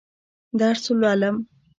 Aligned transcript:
درس 0.59 0.83
لولم. 1.01 1.35